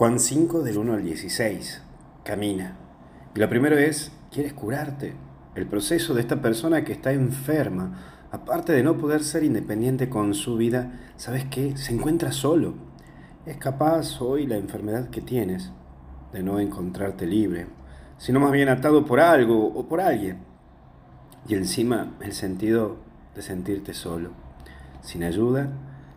Juan 0.00 0.18
5 0.18 0.62
del 0.62 0.78
1 0.78 0.94
al 0.94 1.04
16. 1.04 1.82
Camina. 2.24 2.74
Y 3.34 3.38
lo 3.38 3.50
primero 3.50 3.76
es, 3.76 4.10
¿quieres 4.32 4.54
curarte? 4.54 5.12
El 5.54 5.66
proceso 5.66 6.14
de 6.14 6.22
esta 6.22 6.40
persona 6.40 6.84
que 6.84 6.92
está 6.94 7.12
enferma, 7.12 7.98
aparte 8.32 8.72
de 8.72 8.82
no 8.82 8.96
poder 8.96 9.22
ser 9.22 9.44
independiente 9.44 10.08
con 10.08 10.32
su 10.32 10.56
vida, 10.56 10.98
¿sabes 11.18 11.44
qué? 11.50 11.76
Se 11.76 11.92
encuentra 11.92 12.32
solo. 12.32 12.76
Es 13.44 13.58
capaz 13.58 14.22
hoy 14.22 14.46
la 14.46 14.56
enfermedad 14.56 15.10
que 15.10 15.20
tienes 15.20 15.70
de 16.32 16.42
no 16.42 16.60
encontrarte 16.60 17.26
libre, 17.26 17.66
sino 18.16 18.40
más 18.40 18.52
bien 18.52 18.70
atado 18.70 19.04
por 19.04 19.20
algo 19.20 19.66
o 19.66 19.86
por 19.86 20.00
alguien. 20.00 20.38
Y 21.46 21.56
encima 21.56 22.16
el 22.22 22.32
sentido 22.32 22.96
de 23.34 23.42
sentirte 23.42 23.92
solo, 23.92 24.30
sin 25.02 25.24
ayuda, 25.24 25.68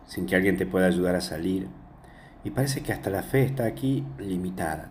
sin 0.06 0.24
que 0.24 0.36
alguien 0.36 0.56
te 0.56 0.64
pueda 0.64 0.86
ayudar 0.86 1.16
a 1.16 1.20
salir 1.20 1.68
y 2.44 2.50
parece 2.50 2.82
que 2.82 2.92
hasta 2.92 3.10
la 3.10 3.22
fe 3.22 3.44
está 3.44 3.64
aquí 3.64 4.04
limitada. 4.18 4.90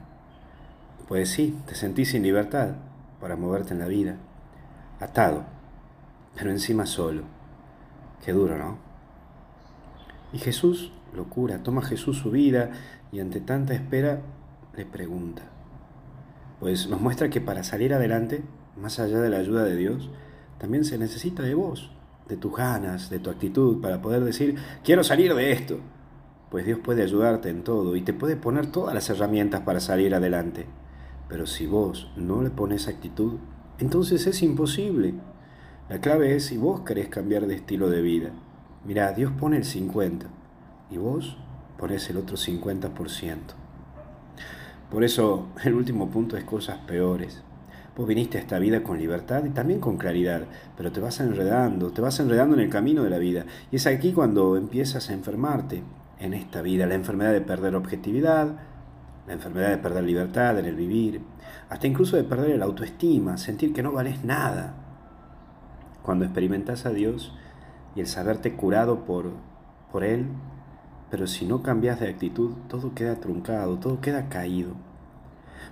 Pues 1.07 1.29
sí, 1.29 1.57
te 1.67 1.75
sentís 1.75 2.09
sin 2.11 2.23
libertad 2.23 2.75
para 3.21 3.35
moverte 3.35 3.73
en 3.73 3.79
la 3.79 3.87
vida, 3.87 4.17
atado, 4.99 5.45
pero 6.35 6.49
encima 6.49 6.85
solo. 6.85 7.23
Qué 8.25 8.31
duro, 8.33 8.57
¿no? 8.57 8.77
Y 10.33 10.39
Jesús 10.39 10.91
lo 11.13 11.25
cura, 11.25 11.59
toma 11.61 11.83
Jesús 11.83 12.17
su 12.17 12.31
vida 12.31 12.71
y 13.11 13.19
ante 13.19 13.39
tanta 13.39 13.73
espera 13.73 14.21
le 14.75 14.85
pregunta. 14.85 15.43
Pues 16.59 16.87
nos 16.87 17.01
muestra 17.01 17.29
que 17.29 17.41
para 17.41 17.63
salir 17.63 17.93
adelante, 17.93 18.43
más 18.75 18.99
allá 18.99 19.19
de 19.19 19.29
la 19.29 19.37
ayuda 19.37 19.63
de 19.63 19.75
Dios, 19.75 20.09
también 20.57 20.85
se 20.85 20.97
necesita 20.97 21.43
de 21.43 21.53
vos, 21.53 21.91
de 22.27 22.37
tus 22.37 22.55
ganas, 22.55 23.09
de 23.09 23.19
tu 23.19 23.29
actitud, 23.29 23.81
para 23.81 24.01
poder 24.01 24.23
decir, 24.23 24.55
quiero 24.83 25.03
salir 25.03 25.35
de 25.35 25.51
esto, 25.51 25.79
pues 26.53 26.67
Dios 26.67 26.77
puede 26.77 27.01
ayudarte 27.01 27.49
en 27.49 27.63
todo 27.63 27.95
y 27.95 28.03
te 28.03 28.13
puede 28.13 28.35
poner 28.35 28.67
todas 28.67 28.93
las 28.93 29.09
herramientas 29.09 29.61
para 29.61 29.79
salir 29.79 30.13
adelante. 30.13 30.67
Pero 31.27 31.47
si 31.47 31.65
vos 31.65 32.11
no 32.15 32.43
le 32.43 32.51
pones 32.51 32.87
actitud, 32.87 33.39
entonces 33.79 34.27
es 34.27 34.43
imposible. 34.43 35.15
La 35.89 35.99
clave 35.99 36.35
es 36.35 36.45
si 36.45 36.57
vos 36.57 36.81
querés 36.81 37.07
cambiar 37.07 37.47
de 37.47 37.55
estilo 37.55 37.89
de 37.89 38.03
vida. 38.03 38.29
Mirá, 38.85 39.13
Dios 39.13 39.31
pone 39.31 39.57
el 39.57 39.65
50 39.65 40.27
y 40.91 40.97
vos 40.99 41.39
pones 41.79 42.07
el 42.11 42.17
otro 42.17 42.37
50%. 42.37 43.37
Por 44.91 45.03
eso 45.03 45.47
el 45.63 45.73
último 45.73 46.11
punto 46.11 46.37
es 46.37 46.43
cosas 46.43 46.77
peores. 46.85 47.41
Vos 47.97 48.07
viniste 48.07 48.37
a 48.37 48.41
esta 48.41 48.59
vida 48.59 48.83
con 48.83 48.99
libertad 48.99 49.43
y 49.43 49.49
también 49.49 49.79
con 49.79 49.97
claridad, 49.97 50.43
pero 50.77 50.91
te 50.91 50.99
vas 50.99 51.19
enredando, 51.19 51.89
te 51.89 52.01
vas 52.01 52.19
enredando 52.19 52.53
en 52.53 52.61
el 52.61 52.69
camino 52.69 53.03
de 53.03 53.09
la 53.09 53.17
vida. 53.17 53.47
Y 53.71 53.77
es 53.77 53.87
aquí 53.87 54.13
cuando 54.13 54.55
empiezas 54.55 55.09
a 55.09 55.13
enfermarte, 55.13 55.81
en 56.23 56.33
esta 56.33 56.61
vida, 56.61 56.85
la 56.85 56.95
enfermedad 56.95 57.33
de 57.33 57.41
perder 57.41 57.75
objetividad, 57.75 58.55
la 59.27 59.33
enfermedad 59.33 59.69
de 59.69 59.77
perder 59.77 60.05
libertad 60.05 60.57
en 60.57 60.65
el 60.65 60.75
vivir, 60.75 61.21
hasta 61.69 61.85
incluso 61.85 62.15
de 62.15 62.23
perder 62.23 62.51
el 62.51 62.63
autoestima, 62.63 63.37
sentir 63.37 63.73
que 63.73 63.83
no 63.83 63.91
vales 63.91 64.23
nada. 64.23 64.73
Cuando 66.01 66.23
experimentas 66.23 66.85
a 66.85 66.91
Dios 66.91 67.35
y 67.95 67.99
el 67.99 68.07
saberte 68.07 68.53
curado 68.53 69.03
por, 69.03 69.31
por 69.91 70.05
Él, 70.05 70.27
pero 71.11 71.27
si 71.27 71.45
no 71.45 71.61
cambias 71.61 71.99
de 71.99 72.07
actitud, 72.09 72.53
todo 72.69 72.95
queda 72.95 73.19
truncado, 73.19 73.77
todo 73.77 73.99
queda 73.99 74.29
caído. 74.29 74.71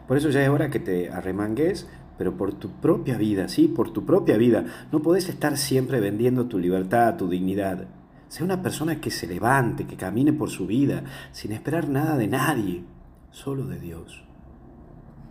Por 0.08 0.18
eso 0.18 0.30
ya 0.30 0.44
es 0.44 0.50
hora 0.50 0.70
que 0.70 0.80
te 0.80 1.12
arremangues, 1.12 1.88
pero 2.18 2.36
por 2.36 2.54
tu 2.54 2.70
propia 2.70 3.18
vida, 3.18 3.48
sí, 3.48 3.70
por 3.70 3.92
tu 3.92 4.06
propia 4.06 4.38
vida. 4.38 4.66
No 4.92 5.02
podés 5.02 5.30
estar 5.30 5.58
siempre 5.58 6.02
vendiendo 6.02 6.48
tu 6.48 6.60
libertad, 6.60 7.16
tu 7.16 7.30
dignidad. 7.30 7.88
Sea 8.32 8.46
una 8.46 8.62
persona 8.62 9.02
que 9.02 9.12
se 9.12 9.28
levante, 9.28 9.86
que 9.86 9.98
camine 9.98 10.32
por 10.32 10.50
su 10.50 10.66
vida, 10.66 11.04
sin 11.34 11.52
esperar 11.52 11.90
nada 11.90 12.16
de 12.16 12.30
nadie, 12.30 12.86
solo 13.30 13.68
de 13.68 13.78
Dios. 13.78 14.24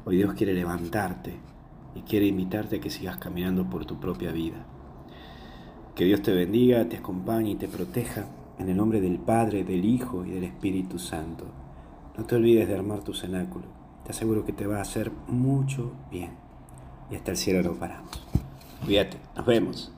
Hoy 0.05 0.19
Dios 0.19 0.34
quiere 0.34 0.53
levantarte 0.53 1.41
y 1.95 2.03
quiere 2.03 2.27
invitarte 2.27 2.77
a 2.77 2.81
que 2.81 2.91
sigas 2.91 3.17
caminando 3.17 3.70
por 3.70 3.87
tu 3.87 3.98
propia 3.98 4.33
vida. 4.33 4.67
Que 5.95 6.05
Dios 6.05 6.20
te 6.20 6.35
bendiga, 6.35 6.91
te 6.91 6.98
acompañe 6.98 7.52
y 7.52 7.55
te 7.55 7.69
proteja 7.69 8.27
en 8.58 8.69
el 8.69 8.77
nombre 8.77 9.01
del 9.01 9.19
Padre, 9.19 9.64
del 9.64 9.86
Hijo 9.86 10.27
y 10.27 10.33
del 10.33 10.45
Espíritu 10.45 10.98
Santo. 10.98 11.47
No 12.19 12.27
te 12.27 12.35
olvides 12.35 12.69
de 12.69 12.74
armar 12.74 13.03
tu 13.03 13.14
cenáculo. 13.14 13.64
Te 14.05 14.11
aseguro 14.11 14.45
que 14.45 14.53
te 14.53 14.67
va 14.67 14.77
a 14.77 14.83
hacer 14.83 15.11
mucho 15.27 15.95
bien. 16.11 16.33
Y 17.11 17.14
hasta 17.14 17.30
el 17.30 17.39
cielo 17.39 17.63
nos 17.63 17.79
paramos. 17.79 18.11
Cuídate. 18.85 19.17
Nos 19.35 19.47
vemos. 19.47 19.91